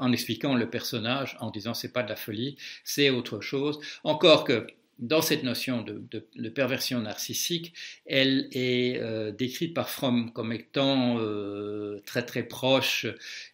en 0.01 0.13
expliquant 0.13 0.55
le 0.55 0.69
personnage, 0.69 1.37
en 1.41 1.51
disant 1.51 1.75
c'est 1.75 1.93
pas 1.93 2.03
de 2.03 2.09
la 2.09 2.17
folie, 2.17 2.57
c'est 2.85 3.11
autre 3.11 3.41
chose. 3.41 3.81
Encore 4.05 4.45
que 4.45 4.67
dans 5.03 5.21
cette 5.21 5.43
notion 5.43 5.83
de, 5.83 6.49
perversion 6.49 7.01
narcissique, 7.01 7.75
elle 8.07 8.49
est 8.53 8.99
euh, 9.01 9.33
décrite 9.33 9.75
par 9.75 9.91
Fromm 9.91 10.33
comme 10.33 10.53
étant 10.53 11.19
euh, 11.19 12.01
très 12.07 12.25
très 12.25 12.45
proche 12.45 13.07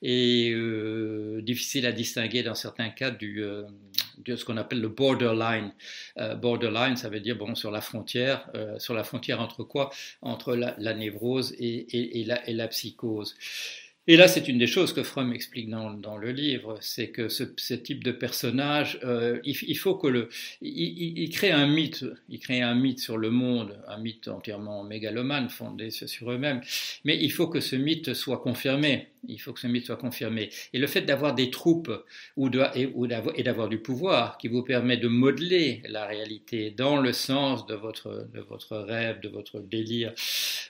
et 0.03 0.51
euh, 0.53 1.41
difficile 1.41 1.87
à 1.87 1.93
distinguer 1.93 2.43
dans 2.43 2.55
certains 2.55 2.91
cas 2.91 3.11
de 3.11 3.67
ce 4.27 4.45
qu'on 4.45 4.59
appelle 4.59 4.83
le 4.83 4.89
borderline. 4.89 5.73
borderline, 6.37 6.97
ça 6.97 7.09
veut 7.09 7.21
dire 7.21 7.37
bon 7.37 7.55
sur 7.55 7.71
la 7.71 7.81
frontière, 7.81 8.51
sur 8.77 8.93
la 8.93 9.03
frontière 9.03 9.41
entre 9.41 9.65
quoi? 9.65 9.91
Entre 10.21 10.55
la, 10.55 10.95
névrose 10.95 11.57
et 11.59 12.27
la 12.27 12.69
psychose. 12.69 13.37
Et 14.11 14.17
là, 14.17 14.27
c'est 14.27 14.49
une 14.49 14.57
des 14.57 14.67
choses 14.67 14.95
que 14.95 15.03
Fromm 15.03 15.35
explique 15.35 15.69
dans, 15.69 16.17
le 16.17 16.33
livre, 16.33 16.79
c'est 16.81 17.11
que 17.11 17.29
ce, 17.29 17.75
type 17.75 18.03
de 18.03 18.11
personnage, 18.11 18.99
euh, 19.05 19.39
il, 19.45 19.77
faut 19.77 19.97
que 19.97 20.07
le, 20.07 20.31
il, 20.63 21.29
crée 21.29 21.51
un 21.51 21.67
mythe, 21.67 22.07
il 22.31 22.39
crée 22.39 22.63
un 22.63 22.75
mythe 22.75 23.01
sur 23.01 23.19
le 23.19 23.31
monde, 23.31 23.79
un 23.87 23.99
mythe 23.99 24.29
entièrement 24.29 24.83
mégalomane, 24.83 25.51
fondé 25.51 25.91
sur 25.91 26.33
eux-mêmes, 26.33 26.63
mais 27.05 27.19
il 27.23 27.31
faut 27.31 27.49
que 27.49 27.61
ce 27.61 27.77
mythe 27.77 28.15
soit 28.15 28.39
confirmé. 28.39 29.09
Il 29.29 29.39
faut 29.39 29.53
que 29.53 29.61
ce 29.61 29.67
mythe 29.67 29.85
soit 29.85 29.97
confirmé. 29.97 30.49
Et 30.73 30.79
le 30.79 30.87
fait 30.87 31.03
d'avoir 31.03 31.35
des 31.35 31.51
troupes 31.51 31.93
ou, 32.39 32.49
et 32.49 33.43
d'avoir 33.43 33.69
du 33.69 33.79
pouvoir 33.79 34.39
qui 34.39 34.49
vous 34.49 34.63
permet 34.63 34.97
de 34.97 35.09
modeler 35.09 35.83
la 35.87 36.07
réalité 36.07 36.71
dans 36.71 36.97
le 36.97 37.13
sens 37.13 37.67
de 37.67 37.75
votre, 37.75 38.27
de 38.33 38.41
votre 38.41 38.79
rêve, 38.79 39.21
de 39.21 39.29
votre 39.29 39.61
délire, 39.61 40.15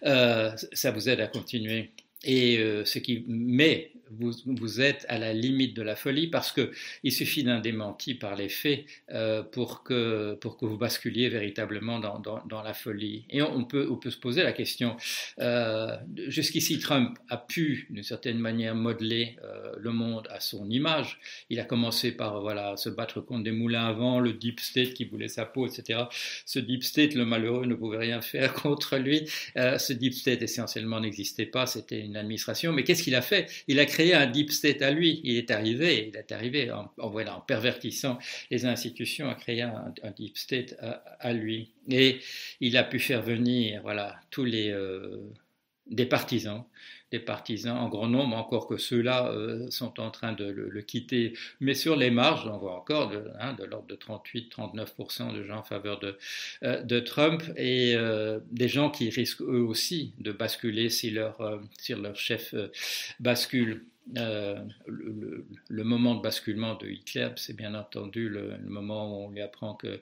euh, 0.04 0.50
ça 0.73 0.90
vous 0.90 1.09
aide 1.09 1.21
à 1.21 1.28
continuer. 1.28 1.92
Et 2.25 2.58
euh, 2.58 2.84
ce 2.84 2.98
qui 2.98 3.25
met 3.28 3.92
vous, 4.10 4.80
êtes 4.80 5.04
à 5.08 5.18
la 5.18 5.32
limite 5.32 5.74
de 5.74 5.82
la 5.82 5.96
folie 5.96 6.28
parce 6.28 6.52
qu'il 6.52 7.12
suffit 7.12 7.42
d'un 7.42 7.60
démenti 7.60 8.14
par 8.14 8.36
les 8.36 8.48
faits 8.48 8.84
euh, 9.10 9.42
pour, 9.42 9.82
que, 9.82 10.34
pour 10.40 10.56
que 10.56 10.66
vous 10.66 10.78
basculiez 10.78 11.28
véritablement 11.28 11.98
dans, 11.98 12.18
dans, 12.18 12.62
la 12.62 12.74
folie. 12.74 13.24
Et 13.30 13.42
on, 13.42 13.64
peut, 13.64 13.88
on 13.90 13.96
peut 13.96 14.10
se 14.10 14.16
poser 14.16 14.42
la 14.42 14.52
question, 14.52 14.96
euh, 15.40 15.96
jusqu'ici 16.28 16.78
Trump 16.78 17.18
a 17.28 17.36
pu 17.36 17.86
d'une 17.90 18.02
certaine 18.02 18.38
manière 18.38 18.74
modeler 18.74 19.36
euh, 19.44 19.72
le 19.78 19.90
monde 19.90 20.26
à 20.30 20.40
son 20.40 20.68
image. 20.70 21.20
Il 21.50 21.60
a 21.60 21.64
commencé 21.64 22.12
par 22.12 22.40
voilà, 22.40 22.76
se 22.76 22.88
battre 22.88 23.20
contre 23.20 23.44
des 23.44 23.52
moulins 23.52 23.86
à 23.86 23.92
vent, 23.92 24.20
le 24.20 24.32
deep 24.32 24.60
state 24.60 24.94
qui 24.94 25.04
voulait 25.04 25.28
sa 25.28 25.44
peau, 25.44 25.66
etc. 25.66 26.04
Ce 26.44 26.58
deep 26.58 26.82
state, 26.82 27.14
le 27.14 27.24
malheureux 27.24 27.66
ne 27.66 27.74
pouvait 27.74 27.98
rien 27.98 28.20
faire 28.20 28.52
contre 28.62 28.96
lui. 28.96 29.28
Ce 29.54 29.92
deep 29.92 30.14
state 30.14 30.42
essentiellement 30.42 31.00
n'existait 31.00 31.46
pas, 31.46 31.66
c'était 31.66 32.00
une 32.00 32.16
administration. 32.16 32.72
Mais 32.72 32.84
qu'est-ce 32.84 33.02
qu'il 33.02 33.14
a 33.14 33.22
fait? 33.22 33.48
Il 33.68 33.78
a 33.80 33.86
créé 33.86 33.98
créé 33.99 34.14
un 34.14 34.26
deep 34.26 34.52
state 34.52 34.81
à 34.81 34.93
lui. 34.93 35.21
Il 35.25 35.37
est 35.37 35.50
arrivé, 35.50 36.09
il 36.09 36.17
est 36.17 36.31
arrivé 36.31 36.71
en, 36.71 36.88
voilà, 37.11 37.37
en 37.37 37.40
pervertissant 37.40 38.17
les 38.49 38.64
institutions 38.64 39.28
à 39.28 39.35
créer 39.35 39.62
un, 39.62 39.93
deep 40.17 40.38
state 40.38 40.76
à, 41.19 41.33
lui. 41.33 41.73
Et 41.90 42.21
il 42.61 42.76
a 42.76 42.85
pu 42.85 43.00
faire 43.00 43.23
venir 43.23 43.83
voilà, 43.83 44.21
tous 44.31 44.45
les 44.45 44.71
euh, 44.71 45.19
des 45.88 46.07
partisans, 46.07 46.64
des 47.10 47.18
partisans 47.18 47.76
en 47.76 47.88
grand 47.88 48.08
nombre, 48.08 48.36
encore 48.36 48.66
que 48.66 48.76
ceux-là 48.76 49.30
euh, 49.32 49.70
sont 49.70 49.98
en 50.00 50.10
train 50.10 50.32
de 50.32 50.44
le, 50.44 50.82
quitter. 50.82 51.32
Mais 51.60 51.74
sur 51.74 51.96
les 51.96 52.10
marges, 52.10 52.46
on 52.46 52.58
voit 52.58 52.76
encore 52.76 53.08
de, 53.10 53.24
hein, 53.40 53.54
de 53.54 53.64
l'ordre 53.64 53.86
de 53.86 53.96
38-39% 53.96 55.34
de 55.34 55.42
gens 55.42 55.58
en 55.58 55.62
faveur 55.62 55.98
de, 55.98 56.16
euh, 56.62 57.00
Trump 57.00 57.42
et 57.56 57.94
euh, 57.94 58.40
des 58.50 58.68
gens 58.68 58.90
qui 58.90 59.08
risquent 59.08 59.42
eux 59.42 59.62
aussi 59.62 60.12
de 60.18 60.32
basculer 60.32 60.90
si 60.90 61.10
leur, 61.10 61.60
si 61.78 61.94
leur 61.94 62.16
chef 62.16 62.54
bascule. 63.20 63.84
Le, 64.14 65.44
le, 65.68 65.84
moment 65.84 66.14
de 66.14 66.22
basculement 66.22 66.74
de 66.76 66.88
Hitler, 66.88 67.28
c'est 67.36 67.54
bien 67.54 67.74
entendu 67.74 68.30
le, 68.30 68.56
moment 68.64 69.12
où 69.12 69.26
on 69.26 69.30
lui 69.30 69.42
apprend 69.42 69.74
que 69.74 70.00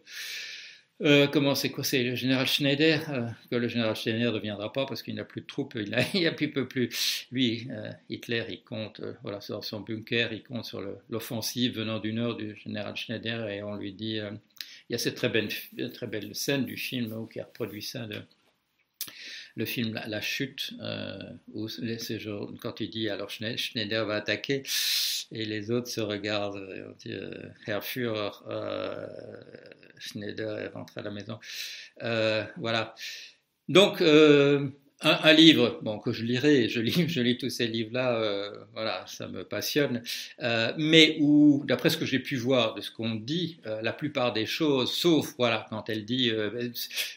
euh, 1.03 1.27
comment 1.27 1.55
c'est 1.55 1.71
quoi 1.71 1.85
C'est 1.85 2.03
le 2.03 2.15
général 2.15 2.47
Schneider 2.47 3.11
euh, 3.11 3.29
que 3.51 3.57
le 3.57 3.69
général 3.69 3.95
Schneider 3.97 4.33
ne 4.33 4.39
viendra 4.39 4.73
pas 4.73 4.87
parce 4.87 5.03
qu'il 5.03 5.15
n'a 5.15 5.25
plus 5.25 5.43
de 5.43 5.47
troupes, 5.47 5.75
il 5.77 5.95
a, 5.95 6.03
il 6.15 6.27
a 6.27 6.33
plus 6.33 6.51
peu 6.51 6.67
plus. 6.67 7.27
Lui, 7.31 7.69
euh, 7.71 7.91
Hitler, 8.09 8.45
il 8.49 8.63
compte, 8.63 9.01
voilà, 9.23 9.41
dans 9.49 9.63
son 9.63 9.81
bunker, 9.81 10.33
il 10.33 10.43
compte 10.43 10.65
sur 10.65 10.83
l'offensive 11.11 11.77
venant 11.77 11.99
du 11.99 12.13
nord 12.13 12.37
du 12.37 12.57
général 12.57 12.97
Schneider 12.97 13.49
et 13.49 13.63
on 13.63 13.77
lui 13.77 13.93
dit, 13.93 14.17
il 14.17 14.93
y 14.93 14.95
a 14.95 14.99
cette 14.99 15.17
très 15.17 15.29
belle, 15.29 15.49
très 15.93 16.07
belle 16.07 16.35
scène 16.35 16.65
du 16.65 16.77
film 16.77 17.27
qui 17.31 17.41
a 17.41 17.45
reproduit 17.45 17.83
ça 17.83 18.07
le 19.57 19.65
film 19.65 19.99
La, 20.07 20.21
Chute, 20.21 20.75
euh, 20.81 21.19
où 21.55 21.67
quand 22.61 22.81
il 22.81 22.91
dit 22.91 23.09
alors 23.09 23.31
Schneider 23.31 24.07
va 24.07 24.17
attaquer, 24.17 24.63
et 25.33 25.45
les 25.45 25.71
autres 25.71 25.89
se 25.89 26.01
regardent, 26.01 26.69
et 26.75 26.83
on 26.83 26.93
dit, 26.93 27.13
euh, 27.13 27.49
Herr 27.67 27.83
euh, 28.49 29.07
Schneider 29.99 30.59
est 30.59 30.69
rentré 30.69 31.01
à 31.01 31.05
la 31.05 31.11
maison. 31.11 31.39
Euh, 32.03 32.45
voilà. 32.57 32.95
Donc, 33.69 34.01
un, 35.03 35.33
livre, 35.35 35.79
bon, 35.83 35.99
que 35.99 36.11
je 36.11 36.25
lirai, 36.25 36.71
je 36.71 36.81
lis, 36.81 37.05
je 37.09 37.21
lis 37.21 37.37
tous 37.37 37.51
ces 37.51 37.67
livres-là, 37.67 38.19
euh, 38.19 38.51
voilà, 38.73 39.05
ça 39.07 39.29
me 39.29 39.45
passionne, 39.45 40.03
euh, 40.43 40.73
mais 40.79 41.19
où, 41.21 41.63
d'après 41.67 41.91
ce 41.91 41.99
que 41.99 42.07
j'ai 42.07 42.19
pu 42.19 42.37
voir 42.37 42.75
de 42.75 42.81
ce 42.81 42.91
qu'on 42.91 43.15
dit, 43.15 43.59
euh, 43.67 43.83
la 43.83 43.93
plupart 43.93 44.33
des 44.33 44.47
choses, 44.47 44.91
sauf, 44.91 45.35
voilà, 45.37 45.67
quand 45.69 45.91
elle 45.91 46.07
dit, 46.07 46.31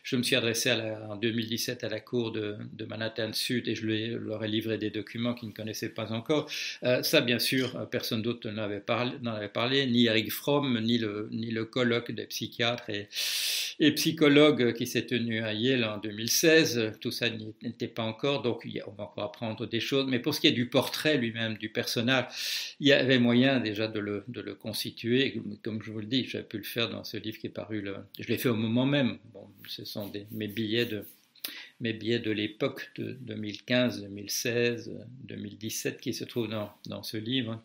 je 0.04 0.16
me 0.16 0.24
suis 0.24 0.36
adressé 0.36 0.72
en 0.72 1.16
2017 1.16 1.84
à 1.86 1.90
la 1.90 2.00
cour 2.02 2.32
de, 2.32 2.58
Manhattan 2.90 3.34
Sud 3.34 3.68
et 3.68 3.76
je 3.76 3.86
leur 3.86 4.44
ai 4.44 4.48
livré 4.48 4.80
des 4.80 4.90
documents 4.90 5.36
qu'ils 5.36 5.50
ne 5.50 5.54
connaissaient 5.54 5.90
pas 5.90 6.12
encore, 6.12 6.50
ça, 6.82 7.22
bien 7.22 7.40
sûr, 7.40 7.88
personne 7.90 8.22
d'autre 8.22 8.50
n'en 8.50 8.64
avait 8.64 9.48
parlé, 9.50 9.86
ni 9.86 10.06
Eric 10.06 10.32
Fromm, 10.32 10.80
ni 10.82 10.98
le, 10.98 11.66
colloque 11.66 12.12
des 12.12 12.26
psychiatres 12.26 12.90
et, 12.90 13.08
et 13.80 13.92
psychologues 13.94 14.74
qui 14.74 14.88
s'est 14.88 15.06
tenu 15.06 15.44
à 15.44 15.54
Yale 15.54 15.86
en 15.86 15.98
2016, 16.00 16.94
tout 17.00 17.12
ça 17.12 17.30
n'était 17.70 17.88
pas 17.88 18.04
encore, 18.04 18.42
donc 18.42 18.68
on 18.88 18.92
va 18.92 19.04
encore 19.06 19.24
apprendre 19.24 19.66
des 19.66 19.80
choses. 19.80 20.06
Mais 20.08 20.20
pour 20.20 20.34
ce 20.34 20.42
qui 20.42 20.48
est 20.48 20.52
du 20.52 20.68
portrait 20.68 21.18
lui-même, 21.18 21.58
du 21.58 21.70
personnage, 21.70 22.76
il 22.80 22.88
y 22.88 22.94
avait 22.94 23.20
moyen 23.20 23.60
déjà 23.60 23.88
de 23.88 24.00
le, 24.00 24.24
de 24.28 24.42
le 24.42 24.56
constituer. 24.56 25.42
Comme 25.64 25.82
je 25.82 25.92
vous 25.92 26.00
le 26.00 26.06
dis, 26.06 26.26
j'avais 26.26 26.44
pu 26.44 26.58
le 26.58 26.64
faire 26.64 26.90
dans 26.90 27.04
ce 27.04 27.18
livre 27.18 27.38
qui 27.38 27.48
est 27.48 27.52
paru, 27.52 27.82
le, 27.82 27.96
je 28.20 28.28
l'ai 28.28 28.38
fait 28.38 28.50
au 28.50 28.56
moment 28.56 28.86
même. 28.86 29.18
Bon, 29.34 29.48
ce 29.68 29.86
sont 29.86 30.12
mes 30.32 30.48
billets 30.48 30.86
de 30.86 31.06
mes 31.80 31.94
billets 31.94 32.20
de 32.20 32.32
l'époque 32.32 32.92
de 32.98 33.14
2015, 33.14 34.02
2016, 34.02 34.92
2017 35.24 36.02
qui 36.02 36.14
se 36.14 36.26
trouvent 36.26 36.50
dans, 36.50 36.72
dans 36.88 37.04
ce 37.04 37.18
livre. 37.18 37.62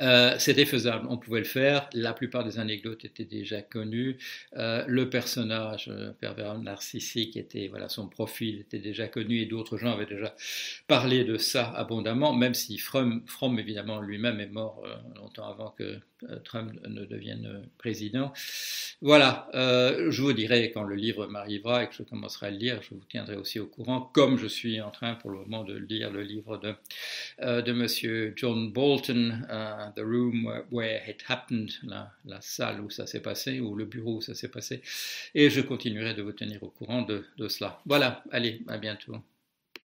Euh, 0.00 0.34
c'était 0.38 0.64
faisable, 0.64 1.06
on 1.08 1.16
pouvait 1.16 1.40
le 1.40 1.44
faire. 1.44 1.88
La 1.92 2.12
plupart 2.12 2.44
des 2.44 2.58
anecdotes 2.58 3.04
étaient 3.04 3.24
déjà 3.24 3.62
connues. 3.62 4.18
Euh, 4.56 4.84
le 4.86 5.10
personnage 5.10 5.88
euh, 5.88 6.12
pervers 6.12 6.58
narcissique 6.58 7.36
était, 7.36 7.68
voilà, 7.68 7.88
son 7.88 8.08
profil 8.08 8.60
était 8.60 8.78
déjà 8.78 9.08
connu 9.08 9.40
et 9.40 9.46
d'autres 9.46 9.78
gens 9.78 9.92
avaient 9.92 10.06
déjà 10.06 10.34
parlé 10.86 11.24
de 11.24 11.36
ça 11.36 11.70
abondamment, 11.70 12.34
même 12.34 12.54
si 12.54 12.78
Fromm, 12.78 13.22
évidemment 13.58 14.00
lui-même 14.00 14.40
est 14.40 14.46
mort 14.46 14.82
longtemps 15.16 15.48
avant 15.48 15.70
que 15.70 15.98
Trump 16.44 16.72
ne 16.86 17.04
devienne 17.04 17.62
président. 17.78 18.32
Voilà, 19.00 19.48
je 19.54 20.22
vous 20.22 20.32
dirai 20.32 20.70
quand 20.72 20.84
le 20.84 20.94
livre 20.94 21.26
m'arrivera 21.26 21.84
et 21.84 21.88
que 21.88 21.94
je 21.94 22.02
commencerai 22.02 22.46
à 22.46 22.50
le 22.50 22.58
lire, 22.58 22.82
je 22.82 22.90
vous 22.90 23.00
tiendrai 23.08 23.36
aussi 23.36 23.58
au 23.58 23.66
courant, 23.66 24.00
comme 24.00 24.36
je 24.38 24.46
suis 24.46 24.80
en 24.80 24.90
train 24.90 25.14
pour 25.14 25.30
le 25.30 25.38
moment 25.38 25.64
de 25.64 25.74
lire 25.74 26.10
le 26.10 26.22
livre 26.22 26.58
de, 26.58 26.74
de 27.60 27.72
Monsieur 27.72 28.32
John 28.36 28.72
Bolton, 28.72 29.46
uh, 29.88 29.92
The 29.94 30.04
Room 30.04 30.62
Where 30.70 31.02
It 31.08 31.24
Happened, 31.28 31.70
la, 31.82 32.10
la 32.24 32.40
salle 32.40 32.80
où 32.80 32.90
ça 32.90 33.06
s'est 33.06 33.20
passé, 33.20 33.60
ou 33.60 33.74
le 33.74 33.84
bureau 33.84 34.16
où 34.16 34.20
ça 34.20 34.34
s'est 34.34 34.48
passé, 34.48 34.82
et 35.34 35.50
je 35.50 35.60
continuerai 35.60 36.14
de 36.14 36.22
vous 36.22 36.32
tenir 36.32 36.62
au 36.62 36.68
courant 36.68 37.02
de, 37.02 37.24
de 37.38 37.48
cela. 37.48 37.80
Voilà, 37.86 38.22
allez, 38.30 38.62
à 38.68 38.78
bientôt. 38.78 39.16